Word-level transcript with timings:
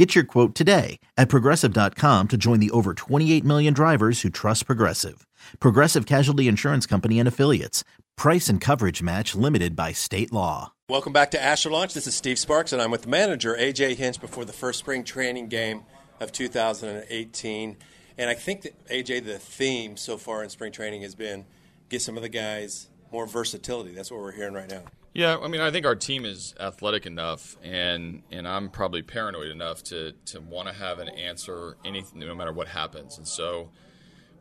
Get 0.00 0.14
your 0.14 0.24
quote 0.24 0.54
today 0.54 0.98
at 1.18 1.28
progressive.com 1.28 2.28
to 2.28 2.36
join 2.38 2.58
the 2.58 2.70
over 2.70 2.94
28 2.94 3.44
million 3.44 3.74
drivers 3.74 4.22
who 4.22 4.30
trust 4.30 4.64
Progressive. 4.64 5.26
Progressive 5.58 6.06
Casualty 6.06 6.48
Insurance 6.48 6.86
Company 6.86 7.18
and 7.18 7.28
Affiliates. 7.28 7.84
Price 8.16 8.48
and 8.48 8.62
coverage 8.62 9.02
match 9.02 9.34
limited 9.34 9.76
by 9.76 9.92
state 9.92 10.32
law. 10.32 10.72
Welcome 10.88 11.12
back 11.12 11.30
to 11.32 11.42
Asher 11.42 11.68
Launch. 11.68 11.92
This 11.92 12.06
is 12.06 12.14
Steve 12.14 12.38
Sparks, 12.38 12.72
and 12.72 12.80
I'm 12.80 12.90
with 12.90 13.06
manager, 13.06 13.54
AJ 13.54 13.96
Hinch, 13.96 14.18
before 14.22 14.46
the 14.46 14.54
first 14.54 14.78
spring 14.78 15.04
training 15.04 15.48
game 15.48 15.82
of 16.18 16.32
2018. 16.32 17.76
And 18.16 18.30
I 18.30 18.32
think 18.32 18.62
that, 18.62 18.88
AJ, 18.88 19.26
the 19.26 19.38
theme 19.38 19.98
so 19.98 20.16
far 20.16 20.42
in 20.42 20.48
spring 20.48 20.72
training 20.72 21.02
has 21.02 21.14
been 21.14 21.44
get 21.90 22.00
some 22.00 22.16
of 22.16 22.22
the 22.22 22.30
guys 22.30 22.88
more 23.12 23.26
versatility. 23.26 23.92
That's 23.92 24.10
what 24.10 24.20
we're 24.20 24.32
hearing 24.32 24.54
right 24.54 24.70
now. 24.70 24.84
Yeah, 25.12 25.38
I 25.38 25.48
mean, 25.48 25.60
I 25.60 25.72
think 25.72 25.86
our 25.86 25.96
team 25.96 26.24
is 26.24 26.54
athletic 26.60 27.04
enough, 27.04 27.56
and 27.64 28.22
and 28.30 28.46
I'm 28.46 28.68
probably 28.68 29.02
paranoid 29.02 29.48
enough 29.48 29.82
to 29.84 30.12
to 30.26 30.40
want 30.40 30.68
to 30.68 30.74
have 30.74 31.00
an 31.00 31.08
answer 31.08 31.76
anything, 31.84 32.20
no 32.20 32.34
matter 32.34 32.52
what 32.52 32.68
happens. 32.68 33.18
And 33.18 33.26
so, 33.26 33.70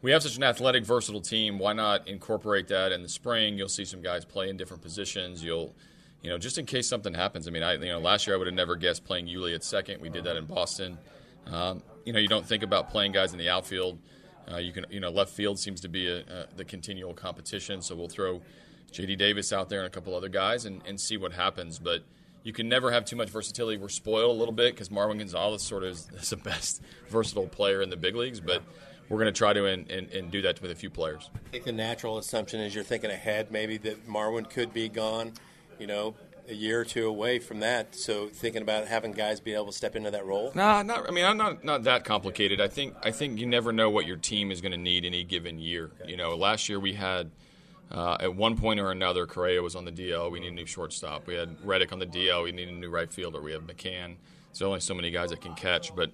we 0.03 0.11
have 0.11 0.21
such 0.21 0.37
an 0.37 0.43
athletic, 0.43 0.85
versatile 0.85 1.21
team. 1.21 1.57
Why 1.57 1.73
not 1.73 2.07
incorporate 2.07 2.67
that 2.67 2.91
in 2.91 3.01
the 3.01 3.09
spring? 3.09 3.57
You'll 3.57 3.67
see 3.67 3.83
some 3.83 4.01
guys 4.01 4.25
play 4.25 4.49
in 4.49 4.57
different 4.57 4.83
positions. 4.83 5.43
You'll, 5.43 5.73
you 6.21 6.29
know, 6.29 6.37
just 6.37 6.59
in 6.59 6.67
case 6.67 6.87
something 6.87 7.15
happens. 7.15 7.47
I 7.47 7.51
mean, 7.51 7.63
I 7.63 7.73
you 7.73 7.87
know, 7.87 7.99
last 7.99 8.27
year 8.27 8.35
I 8.35 8.37
would 8.37 8.47
have 8.47 8.55
never 8.55 8.75
guessed 8.75 9.03
playing 9.03 9.25
Yuli 9.25 9.55
at 9.55 9.63
second. 9.63 10.01
We 10.01 10.09
did 10.09 10.23
that 10.25 10.37
in 10.37 10.45
Boston. 10.45 10.99
Um, 11.47 11.81
you 12.05 12.13
know, 12.13 12.19
you 12.19 12.27
don't 12.27 12.45
think 12.45 12.61
about 12.61 12.91
playing 12.91 13.11
guys 13.11 13.31
in 13.31 13.39
the 13.39 13.49
outfield. 13.49 13.97
Uh, 14.51 14.57
you 14.57 14.71
can, 14.71 14.85
you 14.91 14.99
know, 14.99 15.09
left 15.09 15.31
field 15.31 15.59
seems 15.59 15.81
to 15.81 15.89
be 15.89 16.07
a, 16.07 16.19
a, 16.19 16.47
the 16.55 16.65
continual 16.65 17.13
competition. 17.13 17.81
So 17.81 17.95
we'll 17.95 18.07
throw 18.07 18.41
JD 18.89 19.17
Davis 19.17 19.53
out 19.53 19.69
there 19.69 19.79
and 19.79 19.87
a 19.87 19.89
couple 19.89 20.15
other 20.15 20.29
guys 20.29 20.65
and, 20.65 20.81
and 20.85 20.99
see 20.99 21.17
what 21.17 21.33
happens. 21.33 21.79
But 21.79 22.03
you 22.43 22.53
can 22.53 22.69
never 22.69 22.91
have 22.91 23.05
too 23.05 23.15
much 23.15 23.29
versatility. 23.29 23.77
We're 23.77 23.89
spoiled 23.89 24.35
a 24.35 24.39
little 24.39 24.53
bit 24.53 24.73
because 24.73 24.89
Marwin 24.89 25.17
Gonzalez 25.19 25.63
sort 25.63 25.83
of 25.83 25.91
is, 25.91 26.09
is, 26.19 26.29
the 26.29 26.37
best 26.37 26.81
versatile 27.09 27.47
player 27.47 27.81
in 27.81 27.89
the 27.89 27.97
big 27.97 28.15
leagues, 28.15 28.39
but 28.39 28.63
we're 29.09 29.17
going 29.17 29.33
to 29.33 29.37
try 29.37 29.53
to 29.53 29.65
and, 29.65 29.89
and, 29.89 30.11
and, 30.11 30.31
do 30.31 30.41
that 30.43 30.61
with 30.61 30.71
a 30.71 30.75
few 30.75 30.89
players. 30.89 31.29
I 31.35 31.49
think 31.49 31.63
the 31.63 31.71
natural 31.71 32.19
assumption 32.19 32.61
is 32.61 32.75
you're 32.75 32.83
thinking 32.83 33.09
ahead, 33.09 33.51
maybe 33.51 33.77
that 33.77 34.07
Marwin 34.07 34.47
could 34.47 34.71
be 34.71 34.87
gone, 34.87 35.33
you 35.79 35.87
know, 35.87 36.13
a 36.47 36.53
year 36.53 36.81
or 36.81 36.85
two 36.85 37.07
away 37.07 37.39
from 37.39 37.59
that. 37.59 37.95
So 37.95 38.27
thinking 38.27 38.61
about 38.61 38.87
having 38.87 39.11
guys 39.11 39.39
be 39.39 39.53
able 39.53 39.67
to 39.67 39.71
step 39.71 39.95
into 39.95 40.11
that 40.11 40.25
role. 40.25 40.51
Nah, 40.55 40.81
not. 40.83 41.07
I 41.07 41.11
mean, 41.11 41.25
I'm 41.25 41.37
not 41.37 41.63
not 41.63 41.83
that 41.83 42.03
complicated. 42.03 42.59
I 42.59 42.67
think 42.67 42.95
I 43.03 43.11
think 43.11 43.39
you 43.39 43.45
never 43.45 43.71
know 43.71 43.89
what 43.89 44.05
your 44.05 44.17
team 44.17 44.51
is 44.51 44.61
going 44.61 44.71
to 44.71 44.77
need 44.77 45.05
any 45.05 45.23
given 45.23 45.59
year. 45.59 45.91
Okay. 46.01 46.11
You 46.11 46.17
know, 46.17 46.35
last 46.35 46.67
year 46.67 46.79
we 46.79 46.93
had 46.93 47.31
uh, 47.91 48.17
at 48.19 48.35
one 48.35 48.55
point 48.55 48.79
or 48.79 48.91
another, 48.91 49.25
Correa 49.25 49.61
was 49.61 49.75
on 49.75 49.85
the 49.85 49.91
DL. 49.91 50.31
We 50.31 50.39
need 50.39 50.51
a 50.51 50.55
new 50.55 50.65
shortstop. 50.65 51.25
We 51.25 51.33
had 51.35 51.55
Reddick 51.63 51.91
on 51.91 51.99
the 51.99 52.05
DL. 52.05 52.43
We 52.43 52.51
need 52.51 52.69
a 52.69 52.73
new 52.73 52.89
right 52.89 53.11
fielder. 53.11 53.41
We 53.41 53.51
have 53.51 53.63
McCann. 53.63 54.15
There's 54.51 54.61
only 54.61 54.79
so 54.79 54.93
many 54.93 55.09
guys 55.11 55.31
that 55.31 55.41
can 55.41 55.55
catch, 55.55 55.95
but 55.95 56.11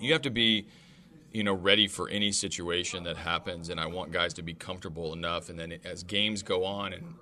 you 0.00 0.12
have 0.12 0.22
to 0.22 0.30
be, 0.30 0.66
you 1.32 1.44
know, 1.44 1.54
ready 1.54 1.86
for 1.86 2.08
any 2.08 2.32
situation 2.32 3.04
that 3.04 3.16
happens. 3.16 3.68
And 3.68 3.78
I 3.78 3.86
want 3.86 4.10
guys 4.10 4.32
to 4.34 4.42
be 4.42 4.54
comfortable 4.54 5.12
enough. 5.12 5.50
And 5.50 5.58
then 5.58 5.78
as 5.84 6.02
games 6.02 6.42
go 6.42 6.64
on 6.64 6.94
and 6.94 7.14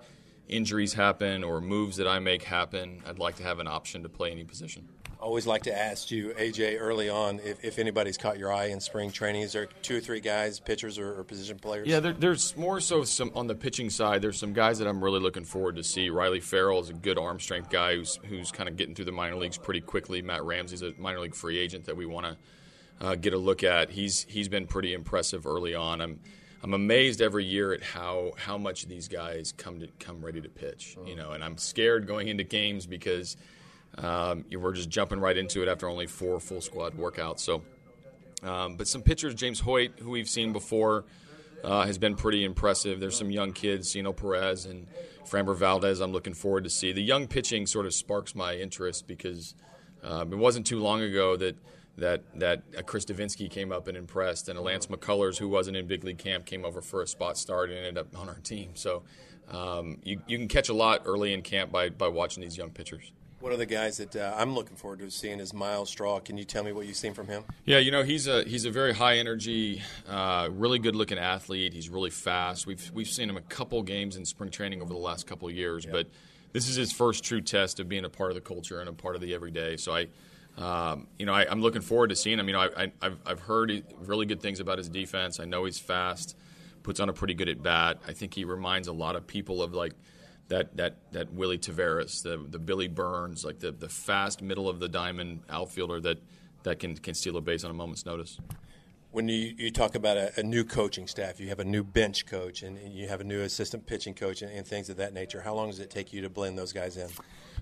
injuries 0.48 0.92
happen 0.92 1.42
or 1.42 1.60
moves 1.60 1.96
that 1.96 2.06
I 2.06 2.20
make 2.20 2.44
happen, 2.44 3.02
I'd 3.06 3.18
like 3.18 3.36
to 3.36 3.42
have 3.42 3.58
an 3.58 3.66
option 3.66 4.02
to 4.04 4.08
play 4.08 4.30
any 4.30 4.44
position 4.44 4.88
always 5.24 5.46
like 5.46 5.62
to 5.62 5.76
ask 5.76 6.10
you, 6.10 6.34
AJ, 6.38 6.76
early 6.78 7.08
on, 7.08 7.40
if, 7.42 7.64
if 7.64 7.78
anybody's 7.78 8.18
caught 8.18 8.38
your 8.38 8.52
eye 8.52 8.66
in 8.66 8.78
spring 8.78 9.10
training. 9.10 9.42
Is 9.42 9.52
there 9.52 9.66
two 9.80 9.96
or 9.96 10.00
three 10.00 10.20
guys, 10.20 10.60
pitchers 10.60 10.98
or, 10.98 11.18
or 11.18 11.24
position 11.24 11.58
players? 11.58 11.88
Yeah, 11.88 12.00
there, 12.00 12.12
there's 12.12 12.54
more 12.56 12.78
so 12.78 13.04
some 13.04 13.32
on 13.34 13.46
the 13.46 13.54
pitching 13.54 13.88
side. 13.88 14.20
There's 14.20 14.38
some 14.38 14.52
guys 14.52 14.78
that 14.78 14.86
I'm 14.86 15.02
really 15.02 15.20
looking 15.20 15.44
forward 15.44 15.76
to 15.76 15.82
see. 15.82 16.10
Riley 16.10 16.40
Ferrell 16.40 16.78
is 16.80 16.90
a 16.90 16.94
good 16.94 17.18
arm 17.18 17.40
strength 17.40 17.70
guy 17.70 17.96
who's 17.96 18.20
who's 18.28 18.52
kind 18.52 18.68
of 18.68 18.76
getting 18.76 18.94
through 18.94 19.06
the 19.06 19.12
minor 19.12 19.36
leagues 19.36 19.56
pretty 19.56 19.80
quickly. 19.80 20.20
Matt 20.20 20.44
Ramsey's 20.44 20.82
a 20.82 20.92
minor 20.98 21.20
league 21.20 21.34
free 21.34 21.58
agent 21.58 21.86
that 21.86 21.96
we 21.96 22.04
want 22.04 22.26
to 22.26 23.06
uh, 23.06 23.14
get 23.14 23.32
a 23.32 23.38
look 23.38 23.64
at. 23.64 23.90
He's 23.90 24.26
he's 24.28 24.48
been 24.48 24.66
pretty 24.66 24.92
impressive 24.92 25.46
early 25.46 25.74
on. 25.74 26.02
I'm 26.02 26.20
I'm 26.62 26.74
amazed 26.74 27.22
every 27.22 27.44
year 27.44 27.72
at 27.72 27.82
how 27.82 28.32
how 28.36 28.58
much 28.58 28.86
these 28.86 29.08
guys 29.08 29.52
come 29.56 29.80
to 29.80 29.88
come 29.98 30.22
ready 30.22 30.42
to 30.42 30.50
pitch. 30.50 30.98
You 31.06 31.16
know, 31.16 31.30
and 31.30 31.42
I'm 31.42 31.56
scared 31.56 32.06
going 32.06 32.28
into 32.28 32.44
games 32.44 32.86
because 32.86 33.38
um, 33.98 34.44
we're 34.52 34.72
just 34.72 34.88
jumping 34.88 35.20
right 35.20 35.36
into 35.36 35.62
it 35.62 35.68
after 35.68 35.88
only 35.88 36.06
four 36.06 36.40
full 36.40 36.60
squad 36.60 36.96
workouts. 36.96 37.40
So, 37.40 37.62
um, 38.42 38.76
but 38.76 38.88
some 38.88 39.02
pitchers, 39.02 39.34
James 39.34 39.60
Hoyt, 39.60 39.98
who 40.00 40.10
we've 40.10 40.28
seen 40.28 40.52
before, 40.52 41.04
uh, 41.62 41.86
has 41.86 41.98
been 41.98 42.14
pretty 42.14 42.44
impressive. 42.44 43.00
There's 43.00 43.16
some 43.16 43.30
young 43.30 43.52
kids, 43.52 43.90
Zeno 43.90 44.12
Perez 44.12 44.66
and 44.66 44.86
Framber 45.26 45.56
Valdez. 45.56 46.00
I'm 46.00 46.12
looking 46.12 46.34
forward 46.34 46.64
to 46.64 46.70
see 46.70 46.92
the 46.92 47.02
young 47.02 47.26
pitching. 47.26 47.66
Sort 47.66 47.86
of 47.86 47.94
sparks 47.94 48.34
my 48.34 48.54
interest 48.54 49.06
because 49.06 49.54
uh, 50.02 50.24
it 50.30 50.36
wasn't 50.36 50.66
too 50.66 50.80
long 50.80 51.00
ago 51.00 51.36
that 51.36 51.56
that 51.96 52.22
that 52.38 52.62
uh, 52.76 52.82
Chris 52.82 53.04
Devenski 53.04 53.48
came 53.48 53.72
up 53.72 53.88
and 53.88 53.96
impressed, 53.96 54.48
and 54.48 54.58
Lance 54.60 54.88
McCullers, 54.88 55.38
who 55.38 55.48
wasn't 55.48 55.76
in 55.76 55.86
big 55.86 56.04
league 56.04 56.18
camp, 56.18 56.44
came 56.44 56.64
over 56.64 56.82
for 56.82 57.02
a 57.02 57.06
spot 57.06 57.38
start 57.38 57.70
and 57.70 57.78
ended 57.78 57.98
up 57.98 58.16
on 58.18 58.28
our 58.28 58.40
team. 58.40 58.72
So 58.74 59.04
um, 59.50 59.98
you 60.04 60.20
you 60.26 60.36
can 60.36 60.48
catch 60.48 60.68
a 60.68 60.74
lot 60.74 61.02
early 61.06 61.32
in 61.32 61.42
camp 61.42 61.72
by 61.72 61.88
by 61.88 62.08
watching 62.08 62.42
these 62.42 62.58
young 62.58 62.70
pitchers. 62.70 63.12
One 63.44 63.52
of 63.52 63.58
the 63.58 63.66
guys 63.66 63.98
that 63.98 64.16
uh, 64.16 64.32
I'm 64.34 64.54
looking 64.54 64.74
forward 64.74 65.00
to 65.00 65.10
seeing 65.10 65.38
is 65.38 65.52
Myles 65.52 65.90
Straw. 65.90 66.18
Can 66.18 66.38
you 66.38 66.44
tell 66.44 66.64
me 66.64 66.72
what 66.72 66.86
you've 66.86 66.96
seen 66.96 67.12
from 67.12 67.26
him? 67.26 67.44
Yeah, 67.66 67.76
you 67.76 67.90
know 67.90 68.02
he's 68.02 68.26
a 68.26 68.42
he's 68.42 68.64
a 68.64 68.70
very 68.70 68.94
high 68.94 69.18
energy, 69.18 69.82
uh, 70.08 70.48
really 70.50 70.78
good 70.78 70.96
looking 70.96 71.18
athlete. 71.18 71.74
He's 71.74 71.90
really 71.90 72.08
fast. 72.08 72.66
We've 72.66 72.90
we've 72.94 73.06
seen 73.06 73.28
him 73.28 73.36
a 73.36 73.42
couple 73.42 73.82
games 73.82 74.16
in 74.16 74.24
spring 74.24 74.50
training 74.50 74.80
over 74.80 74.94
the 74.94 74.98
last 74.98 75.26
couple 75.26 75.46
of 75.46 75.54
years, 75.54 75.84
yeah. 75.84 75.92
but 75.92 76.06
this 76.54 76.70
is 76.70 76.76
his 76.76 76.90
first 76.90 77.22
true 77.22 77.42
test 77.42 77.80
of 77.80 77.86
being 77.86 78.06
a 78.06 78.08
part 78.08 78.30
of 78.30 78.34
the 78.34 78.40
culture 78.40 78.80
and 78.80 78.88
a 78.88 78.94
part 78.94 79.14
of 79.14 79.20
the 79.20 79.34
everyday. 79.34 79.76
So 79.76 79.94
I. 79.94 80.06
Um, 80.56 81.08
you 81.18 81.26
know, 81.26 81.34
I, 81.34 81.50
am 81.50 81.60
looking 81.60 81.82
forward 81.82 82.10
to 82.10 82.16
seeing 82.16 82.38
him. 82.38 82.46
You 82.46 82.52
know, 82.52 82.68
I, 82.76 82.92
have 83.02 83.18
I've 83.26 83.40
heard 83.40 83.82
really 83.98 84.24
good 84.24 84.40
things 84.40 84.60
about 84.60 84.78
his 84.78 84.88
defense. 84.88 85.40
I 85.40 85.46
know 85.46 85.64
he's 85.64 85.80
fast, 85.80 86.36
puts 86.84 87.00
on 87.00 87.08
a 87.08 87.12
pretty 87.12 87.34
good 87.34 87.48
at 87.48 87.60
bat. 87.60 87.98
I 88.06 88.12
think 88.12 88.34
he 88.34 88.44
reminds 88.44 88.86
a 88.86 88.92
lot 88.92 89.16
of 89.16 89.26
people 89.26 89.64
of 89.64 89.74
like 89.74 89.94
that 90.48 90.76
that 90.76 90.96
that 91.12 91.32
Willy 91.32 91.58
Taveras, 91.58 92.22
the 92.22 92.44
the 92.48 92.58
Billy 92.58 92.88
Burns, 92.88 93.44
like 93.44 93.60
the 93.60 93.72
the 93.72 93.88
fast 93.88 94.42
middle 94.42 94.68
of 94.68 94.80
the 94.80 94.88
diamond 94.88 95.40
outfielder 95.48 96.00
that 96.00 96.18
that 96.64 96.78
can 96.78 96.96
can 96.96 97.14
steal 97.14 97.36
a 97.36 97.40
base 97.40 97.64
on 97.64 97.70
a 97.70 97.74
moment's 97.74 98.04
notice. 98.04 98.38
When 99.10 99.28
you, 99.28 99.54
you 99.56 99.70
talk 99.70 99.94
about 99.94 100.16
a, 100.16 100.40
a 100.40 100.42
new 100.42 100.64
coaching 100.64 101.06
staff, 101.06 101.38
you 101.38 101.48
have 101.48 101.60
a 101.60 101.64
new 101.64 101.84
bench 101.84 102.26
coach 102.26 102.64
and, 102.64 102.76
you 102.92 103.06
have 103.06 103.20
a 103.20 103.24
new 103.24 103.42
assistant 103.42 103.86
pitching 103.86 104.12
coach 104.12 104.42
and, 104.42 104.50
and, 104.50 104.66
things 104.66 104.90
of 104.90 104.96
that 104.96 105.14
nature. 105.14 105.40
How 105.40 105.54
long 105.54 105.70
does 105.70 105.78
it 105.78 105.88
take 105.88 106.12
you 106.12 106.20
to 106.22 106.28
blend 106.28 106.58
those 106.58 106.72
guys 106.72 106.96
in? 106.96 107.08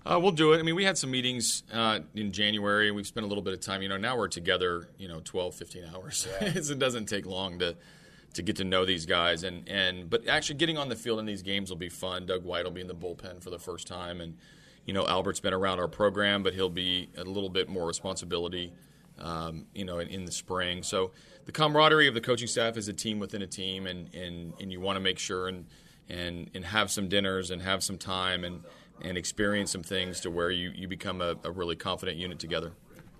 Uh, 0.06 0.18
we'll 0.18 0.32
do 0.32 0.54
it. 0.54 0.60
I 0.60 0.62
mean, 0.62 0.74
we 0.74 0.84
had 0.84 0.96
some 0.96 1.10
meetings 1.10 1.62
uh, 1.70 2.00
in 2.14 2.32
January. 2.32 2.86
And 2.86 2.96
we've 2.96 3.06
spent 3.06 3.26
a 3.26 3.28
little 3.28 3.44
bit 3.44 3.52
of 3.52 3.60
time. 3.60 3.82
You 3.82 3.90
know, 3.90 3.98
now 3.98 4.16
we're 4.16 4.28
together. 4.28 4.88
You 4.96 5.08
know, 5.08 5.20
12, 5.22 5.54
15 5.54 5.84
hours. 5.94 6.26
Yeah. 6.40 6.52
it 6.54 6.78
doesn't 6.78 7.04
take 7.04 7.26
long 7.26 7.58
to 7.58 7.76
to 8.34 8.42
get 8.42 8.56
to 8.56 8.64
know 8.64 8.84
these 8.84 9.06
guys 9.06 9.44
and 9.44 9.68
and 9.68 10.08
but 10.08 10.26
actually 10.26 10.56
getting 10.56 10.78
on 10.78 10.88
the 10.88 10.96
field 10.96 11.18
in 11.18 11.26
these 11.26 11.42
games 11.42 11.70
will 11.70 11.76
be 11.76 11.88
fun. 11.88 12.26
Doug 12.26 12.44
White 12.44 12.64
will 12.64 12.72
be 12.72 12.80
in 12.80 12.86
the 12.86 12.94
bullpen 12.94 13.42
for 13.42 13.50
the 13.50 13.58
first 13.58 13.86
time, 13.86 14.20
and 14.20 14.36
you 14.86 14.94
know 14.94 15.06
Albert's 15.06 15.40
been 15.40 15.54
around 15.54 15.78
our 15.78 15.88
program, 15.88 16.42
but 16.42 16.54
he'll 16.54 16.70
be 16.70 17.10
a 17.16 17.24
little 17.24 17.50
bit 17.50 17.68
more 17.68 17.86
responsibility, 17.86 18.72
um, 19.18 19.66
you 19.74 19.84
know, 19.84 19.98
in, 19.98 20.08
in, 20.08 20.24
the 20.24 20.32
spring. 20.32 20.82
So 20.82 21.12
the 21.44 21.52
camaraderie 21.52 22.08
of 22.08 22.14
the 22.14 22.20
coaching 22.20 22.48
staff 22.48 22.76
is 22.76 22.88
a 22.88 22.92
team 22.92 23.18
within 23.18 23.42
a 23.42 23.46
team, 23.46 23.86
and 23.86 24.12
and 24.14 24.54
and 24.60 24.72
you 24.72 24.80
want 24.80 24.96
to 24.96 25.00
make 25.00 25.18
sure 25.18 25.48
and 25.48 25.66
and 26.08 26.50
and 26.54 26.64
have 26.64 26.90
some 26.90 27.08
dinners 27.08 27.50
and 27.50 27.62
have 27.62 27.84
some 27.84 27.98
time 27.98 28.44
and 28.44 28.62
and 29.02 29.18
experience 29.18 29.70
some 29.70 29.82
things 29.82 30.20
to 30.20 30.30
where 30.30 30.50
you 30.50 30.72
you 30.74 30.88
become 30.88 31.20
a, 31.20 31.36
a 31.44 31.50
really 31.50 31.76
confident 31.76 32.16
unit 32.16 32.38
together. 32.38 32.72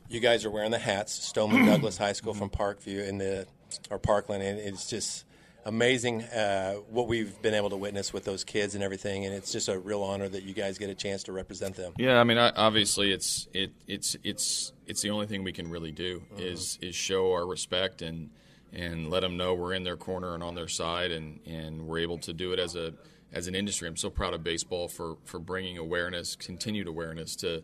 You 0.09 0.21
guys 0.21 0.45
are 0.45 0.51
wearing 0.51 0.71
the 0.71 0.79
hats, 0.79 1.13
Stoneman 1.13 1.67
Douglas 1.67 1.97
High 1.97 2.13
School 2.13 2.35
from 2.35 2.51
Parkview, 2.51 3.09
in 3.09 3.19
the 3.19 3.47
or 3.91 3.99
Parkland, 3.99 4.43
and 4.43 4.59
it's 4.59 4.89
just 4.89 5.25
amazing 5.65 6.23
uh, 6.23 6.75
what 6.91 7.07
we've 7.07 7.41
been 7.41 7.55
able 7.55 7.71
to 7.71 7.77
witness 7.77 8.13
with 8.13 8.25
those 8.25 8.45
kids 8.45 8.75
and 8.75 8.83
everything. 8.83 9.25
And 9.25 9.35
it's 9.35 9.53
just 9.53 9.69
a 9.69 9.79
real 9.79 10.03
honor 10.03 10.29
that 10.29 10.43
you 10.43 10.55
guys 10.55 10.79
get 10.79 10.91
a 10.91 10.95
chance 10.95 11.23
to 11.25 11.33
represent 11.33 11.77
them. 11.77 11.93
Yeah, 11.99 12.21
I 12.21 12.25
mean, 12.25 12.39
obviously, 12.39 13.13
it's 13.13 13.49
it 13.53 13.73
it's 13.87 14.17
it's 14.25 14.73
it's 14.87 15.03
the 15.03 15.11
only 15.11 15.27
thing 15.27 15.45
we 15.45 15.53
can 15.53 15.71
really 15.71 15.93
do 15.93 16.21
mm-hmm. 16.21 16.41
is 16.41 16.79
is 16.81 16.95
show 16.95 17.33
our 17.33 17.47
respect 17.47 18.03
and 18.03 18.31
and 18.73 19.11
let 19.11 19.21
them 19.21 19.37
know 19.37 19.55
we're 19.55 19.75
in 19.75 19.85
their 19.85 19.97
corner 19.97 20.35
and 20.35 20.43
on 20.43 20.55
their 20.55 20.69
side, 20.69 21.11
and 21.13 21.41
and 21.47 21.87
we're 21.87 21.99
able 21.99 22.19
to 22.19 22.33
do 22.33 22.53
it 22.53 22.59
as 22.59 22.75
a 22.75 22.95
as 23.33 23.47
an 23.47 23.55
industry. 23.55 23.89
I'm 23.89 23.97
so 23.97 24.11
proud 24.11 24.35
of 24.35 24.43
baseball 24.43 24.89
for 24.89 25.17
for 25.25 25.39
bringing 25.39 25.79
awareness, 25.79 26.37
continued 26.37 26.89
awareness 26.89 27.37
to 27.37 27.63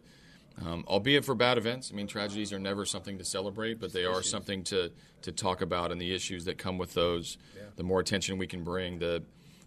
um, 0.66 0.84
albeit 0.86 1.24
for 1.24 1.34
bad 1.34 1.58
events. 1.58 1.90
I 1.92 1.96
mean, 1.96 2.06
tragedies 2.06 2.52
are 2.52 2.58
never 2.58 2.84
something 2.84 3.18
to 3.18 3.24
celebrate, 3.24 3.80
but 3.80 3.92
they 3.92 4.04
are 4.04 4.22
something 4.22 4.62
to, 4.64 4.90
to 5.22 5.32
talk 5.32 5.60
about, 5.60 5.92
and 5.92 6.00
the 6.00 6.14
issues 6.14 6.44
that 6.46 6.58
come 6.58 6.78
with 6.78 6.94
those. 6.94 7.38
Yeah. 7.56 7.62
The 7.76 7.82
more 7.82 8.00
attention 8.00 8.38
we 8.38 8.46
can 8.46 8.64
bring, 8.64 8.98
the 8.98 9.22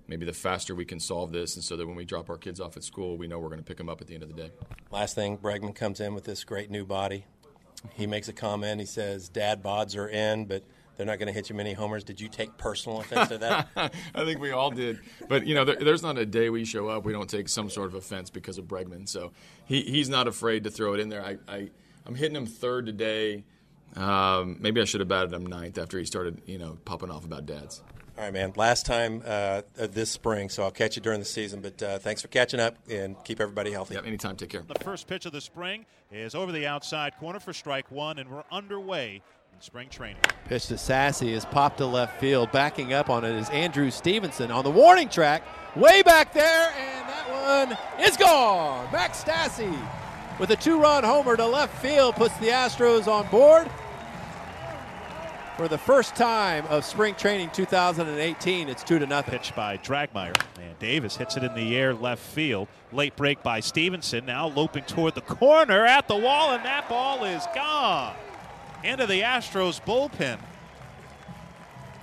maybe 0.07 0.25
the 0.25 0.33
faster 0.33 0.75
we 0.75 0.85
can 0.85 0.99
solve 0.99 1.31
this, 1.31 1.55
and 1.55 1.63
so 1.63 1.77
that 1.77 1.87
when 1.87 1.95
we 1.95 2.05
drop 2.05 2.29
our 2.29 2.37
kids 2.37 2.59
off 2.59 2.75
at 2.77 2.83
school, 2.83 3.17
we 3.17 3.27
know 3.27 3.39
we're 3.39 3.49
going 3.49 3.59
to 3.59 3.65
pick 3.65 3.77
them 3.77 3.89
up 3.89 4.01
at 4.01 4.07
the 4.07 4.13
end 4.13 4.23
of 4.23 4.29
the 4.29 4.35
day. 4.35 4.51
Last 4.91 5.15
thing, 5.15 5.37
Bregman 5.37 5.75
comes 5.75 5.99
in 5.99 6.13
with 6.13 6.25
this 6.25 6.43
great 6.43 6.69
new 6.69 6.85
body. 6.85 7.25
He 7.93 8.05
makes 8.07 8.27
a 8.27 8.33
comment. 8.33 8.79
He 8.79 8.85
says, 8.85 9.29
"Dad 9.29 9.63
bods 9.63 9.95
are 9.97 10.07
in, 10.07 10.45
but." 10.45 10.63
They're 11.01 11.07
not 11.07 11.17
going 11.17 11.29
to 11.29 11.33
hit 11.33 11.49
you 11.49 11.55
many 11.55 11.73
homers. 11.73 12.03
Did 12.03 12.21
you 12.21 12.27
take 12.27 12.57
personal 12.57 12.99
offense 12.99 13.29
to 13.29 13.39
that? 13.39 13.69
I 14.13 14.23
think 14.23 14.39
we 14.39 14.51
all 14.51 14.69
did. 14.69 14.99
But, 15.27 15.47
you 15.47 15.55
know, 15.55 15.65
there, 15.65 15.77
there's 15.77 16.03
not 16.03 16.19
a 16.19 16.27
day 16.27 16.51
we 16.51 16.63
show 16.63 16.89
up 16.89 17.05
we 17.05 17.11
don't 17.11 17.27
take 17.27 17.49
some 17.49 17.71
sort 17.71 17.87
of 17.87 17.95
offense 17.95 18.29
because 18.29 18.59
of 18.59 18.65
Bregman. 18.65 19.09
So 19.09 19.31
he, 19.65 19.81
he's 19.81 20.09
not 20.09 20.27
afraid 20.27 20.63
to 20.65 20.69
throw 20.69 20.93
it 20.93 20.99
in 20.99 21.09
there. 21.09 21.25
I, 21.25 21.37
I, 21.47 21.71
I'm 22.05 22.13
hitting 22.13 22.35
him 22.35 22.45
third 22.45 22.85
today. 22.85 23.45
Um, 23.95 24.57
maybe 24.59 24.79
I 24.79 24.83
should 24.83 24.99
have 24.99 25.07
batted 25.07 25.33
him 25.33 25.43
ninth 25.43 25.79
after 25.79 25.97
he 25.97 26.05
started, 26.05 26.39
you 26.45 26.59
know, 26.59 26.77
popping 26.85 27.09
off 27.09 27.25
about 27.25 27.47
dads. 27.47 27.81
All 28.15 28.25
right, 28.25 28.31
man. 28.31 28.53
Last 28.55 28.85
time 28.85 29.23
uh, 29.25 29.63
this 29.73 30.11
spring, 30.11 30.49
so 30.49 30.61
I'll 30.61 30.69
catch 30.69 30.97
you 30.97 31.01
during 31.01 31.19
the 31.19 31.25
season. 31.25 31.61
But 31.61 31.81
uh, 31.81 31.97
thanks 31.97 32.21
for 32.21 32.27
catching 32.27 32.59
up 32.59 32.75
and 32.87 33.15
keep 33.23 33.41
everybody 33.41 33.71
healthy. 33.71 33.95
Yep, 33.95 34.05
anytime. 34.05 34.35
Take 34.35 34.49
care. 34.49 34.61
The 34.67 34.83
first 34.83 35.07
pitch 35.07 35.25
of 35.25 35.31
the 35.31 35.41
spring 35.41 35.87
is 36.11 36.35
over 36.35 36.51
the 36.51 36.67
outside 36.67 37.17
corner 37.17 37.39
for 37.39 37.53
strike 37.53 37.89
one, 37.89 38.19
and 38.19 38.29
we're 38.29 38.43
underway 38.51 39.15
in 39.15 39.21
spring 39.61 39.89
training. 39.89 40.17
Pitch 40.45 40.67
to 40.67 40.73
Stassi 40.73 41.29
is 41.29 41.45
popped 41.45 41.77
to 41.77 41.85
left 41.85 42.19
field. 42.19 42.51
Backing 42.51 42.93
up 42.93 43.09
on 43.09 43.23
it 43.23 43.35
is 43.35 43.49
Andrew 43.51 43.91
Stevenson 43.91 44.51
on 44.51 44.63
the 44.63 44.71
warning 44.71 45.07
track, 45.07 45.43
way 45.75 46.01
back 46.01 46.33
there, 46.33 46.73
and 46.75 47.09
that 47.09 47.67
one 47.67 48.05
is 48.05 48.17
gone. 48.17 48.91
Max 48.91 49.23
Stassi 49.23 49.77
with 50.39 50.49
a 50.49 50.55
two-run 50.55 51.03
homer 51.03 51.37
to 51.37 51.45
left 51.45 51.79
field 51.81 52.15
puts 52.15 52.35
the 52.37 52.47
Astros 52.47 53.07
on 53.07 53.27
board 53.27 53.69
for 55.57 55.67
the 55.67 55.77
first 55.77 56.15
time 56.15 56.65
of 56.67 56.83
spring 56.83 57.13
training 57.13 57.51
2018. 57.51 58.67
It's 58.67 58.83
two 58.83 58.97
to 58.97 59.05
nothing. 59.05 59.37
Pitch 59.37 59.55
by 59.55 59.77
Dragmeyer. 59.77 60.35
And 60.59 60.79
Davis 60.79 61.15
hits 61.15 61.37
it 61.37 61.43
in 61.43 61.53
the 61.53 61.77
air 61.77 61.93
left 61.93 62.23
field. 62.23 62.67
Late 62.91 63.15
break 63.15 63.43
by 63.43 63.59
Stevenson. 63.59 64.25
Now 64.25 64.47
loping 64.47 64.85
toward 64.85 65.13
the 65.13 65.21
corner 65.21 65.85
at 65.85 66.07
the 66.07 66.15
wall, 66.15 66.53
and 66.53 66.65
that 66.65 66.89
ball 66.89 67.23
is 67.25 67.45
gone. 67.53 68.15
Into 68.83 69.05
the 69.05 69.21
Astros 69.21 69.81
bullpen. 69.83 70.39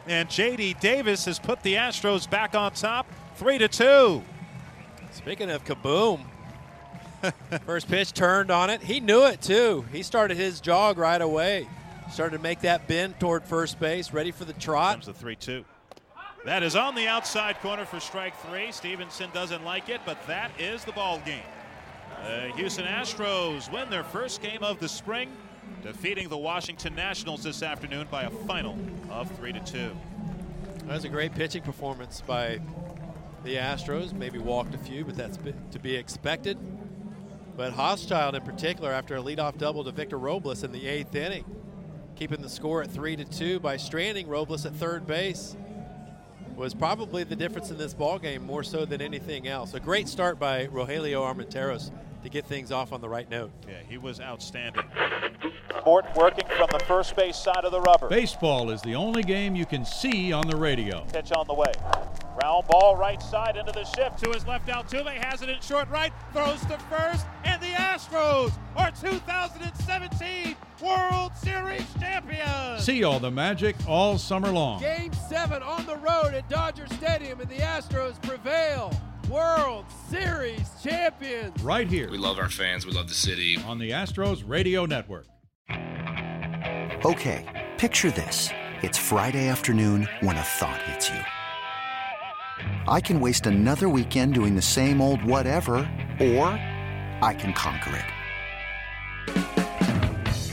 And 0.07 0.31
J.D. 0.31 0.77
Davis 0.81 1.25
has 1.27 1.39
put 1.39 1.63
the 1.63 1.75
Astros 1.75 2.29
back 2.29 2.55
on 2.55 2.73
top, 2.73 3.07
three 3.37 3.59
to 3.59 3.69
two. 3.69 4.23
Speaking 5.11 5.51
of 5.51 5.65
kaboom, 5.65 6.21
first 7.67 7.89
pitch 7.89 8.13
turned 8.13 8.51
on 8.51 8.71
it. 8.71 8.83
He 8.83 9.01
knew 9.01 9.27
it 9.27 9.43
too. 9.43 9.85
He 9.93 10.03
started 10.03 10.37
his 10.37 10.61
jog 10.61 10.99
right 10.99 11.21
away. 11.21 11.69
Started 12.11 12.39
to 12.39 12.43
make 12.43 12.61
that 12.61 12.89
bend 12.89 13.21
toward 13.21 13.45
first 13.45 13.79
base, 13.79 14.13
ready 14.13 14.31
for 14.31 14.45
the 14.45 14.55
trot. 14.55 14.95
Comes 14.95 15.07
the 15.07 15.13
3 15.13 15.37
2. 15.37 15.65
That 16.45 16.63
is 16.63 16.77
on 16.77 16.95
the 16.95 17.07
outside 17.07 17.61
corner 17.61 17.85
for 17.85 18.01
strike 18.01 18.35
three. 18.47 18.73
Stevenson 18.73 19.29
doesn't 19.35 19.65
like 19.65 19.89
it, 19.89 20.01
but 20.07 20.25
that 20.27 20.51
is 20.59 20.85
the 20.85 20.93
ball 20.93 21.21
game. 21.27 21.43
The 22.25 22.53
Houston 22.57 22.87
Astros 22.87 23.71
win 23.71 23.91
their 23.91 24.05
first 24.05 24.41
game 24.41 24.63
of 24.63 24.81
the 24.81 24.89
spring, 24.89 25.31
defeating 25.83 26.29
the 26.29 26.39
Washington 26.39 26.95
Nationals 26.95 27.43
this 27.43 27.63
afternoon 27.63 28.07
by 28.11 28.25
a 28.25 28.31
final 28.31 28.79
of 29.11 29.31
3 29.37 29.53
to 29.53 29.61
2. 29.61 29.91
That 30.87 30.95
was 30.95 31.05
a 31.05 31.09
great 31.09 31.35
pitching 31.35 31.63
performance 31.63 32.23
by 32.27 32.61
the 33.45 33.57
Astros. 33.57 34.13
Maybe 34.13 34.39
walked 34.39 34.75
a 34.75 34.79
few, 34.79 35.05
but 35.05 35.17
that's 35.17 35.39
to 35.71 35.79
be 35.79 35.95
expected. 35.95 36.59
But 37.57 37.75
Hochschild 37.75 38.35
in 38.35 38.43
particular, 38.43 38.93
after 38.93 39.17
a 39.17 39.23
leadoff 39.23 39.59
double 39.59 39.85
to 39.85 39.91
Victor 39.91 40.19
Robles 40.19 40.63
in 40.63 40.73
the 40.73 40.87
eighth 40.87 41.15
inning, 41.15 41.45
keeping 42.17 42.41
the 42.41 42.49
score 42.49 42.83
at 42.83 42.91
three 42.91 43.17
to 43.17 43.25
two 43.25 43.61
by 43.61 43.77
stranding 43.77 44.29
Robles 44.29 44.67
at 44.67 44.75
third 44.75 45.07
base 45.07 45.57
was 46.57 46.75
probably 46.75 47.23
the 47.23 47.37
difference 47.37 47.71
in 47.71 47.79
this 47.79 47.95
ball 47.95 48.19
game 48.19 48.45
more 48.45 48.65
so 48.65 48.85
than 48.85 49.01
anything 49.01 49.47
else. 49.47 49.75
A 49.75 49.81
great 49.81 50.09
start 50.09 50.41
by 50.41 50.67
Rogelio 50.67 51.23
Armenteros 51.23 51.93
to 52.23 52.29
get 52.29 52.45
things 52.45 52.73
off 52.73 52.93
on 52.93 53.01
the 53.01 53.09
right 53.09 53.29
note. 53.31 53.51
Yeah, 53.67 53.75
he 53.89 53.99
was 53.99 54.21
outstanding. 54.21 54.85
Morton 55.85 56.11
working 56.17 56.45
from 56.57 56.69
the 56.73 56.81
first 56.81 57.17
base 57.17 57.37
side 57.37 57.65
of 57.65 57.73
the 57.73 57.81
rubber. 57.81 58.09
Baseball 58.09 58.71
is 58.71 58.83
the 58.83 58.95
only 58.95 59.23
game 59.23 59.55
you 59.55 59.65
can 59.65 59.85
see 59.85 60.33
on 60.33 60.47
the 60.47 60.57
radio. 60.57 61.05
Pitch 61.13 61.33
on 61.33 61.47
the 61.47 61.55
way. 61.55 61.73
Round 62.43 62.67
ball 62.67 62.97
right 62.97 63.21
side 63.23 63.57
into 63.57 63.73
the 63.73 63.85
shift. 63.85 64.23
To 64.23 64.31
his 64.31 64.47
left, 64.47 64.69
Altuve 64.69 65.13
has 65.25 65.43
it 65.43 65.49
in 65.49 65.61
short 65.61 65.89
right, 65.89 66.13
throws 66.33 66.61
to 66.67 66.79
first, 66.91 67.27
and 67.45 67.61
the 67.61 67.69
Astros 67.69 68.53
are 68.77 68.91
2017 68.93 70.55
World 70.83 71.33
Series 71.37 71.87
champions. 71.99 72.85
See 72.85 73.03
all 73.03 73.19
the 73.19 73.31
magic 73.31 73.75
all 73.89 74.19
summer 74.19 74.51
long. 74.51 74.81
Game 74.81 75.13
seven 75.29 75.63
on 75.63 75.85
the 75.87 75.97
road 75.97 76.35
at 76.35 76.49
Dodger 76.49 76.87
Stadium, 76.95 77.41
and 77.41 77.49
the 77.49 77.57
Astros 77.57 78.21
prevail. 78.23 78.93
World 79.29 79.85
Series 80.09 80.71
champions. 80.83 81.63
Right 81.63 81.87
here. 81.87 82.11
We 82.11 82.17
love 82.17 82.39
our 82.39 82.49
fans. 82.49 82.87
We 82.87 82.93
love 82.93 83.09
the 83.09 83.15
city. 83.15 83.59
On 83.67 83.79
the 83.79 83.91
Astros 83.91 84.43
Radio 84.47 84.87
Network. 84.87 85.27
Okay, 87.05 87.45
picture 87.77 88.11
this. 88.11 88.49
It's 88.83 88.97
Friday 88.97 89.49
afternoon 89.49 90.09
when 90.21 90.39
a 90.39 90.43
thought 90.43 90.81
hits 90.83 91.11
you. 91.11 91.21
I 92.89 93.01
can 93.01 93.21
waste 93.21 93.47
another 93.47 93.91
weekend 93.91 94.33
doing 94.35 94.55
the 94.55 94.63
same 94.63 95.03
old 95.03 95.23
whatever, 95.23 95.77
or 96.21 96.49
I 97.21 97.35
can 97.39 97.53
conquer 97.53 97.97
it. 97.97 98.05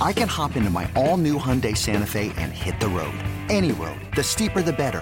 I 0.02 0.12
can 0.12 0.28
hop 0.28 0.58
into 0.58 0.70
my 0.70 0.92
all 0.96 1.16
new 1.16 1.40
Hyundai 1.40 1.78
Santa 1.78 2.06
Fe 2.06 2.34
and 2.38 2.52
hit 2.52 2.78
the 2.82 2.90
road. 2.90 3.16
Any 3.50 3.72
road. 3.72 4.02
The 4.16 4.24
steeper, 4.24 4.62
the 4.62 4.74
better. 4.74 5.02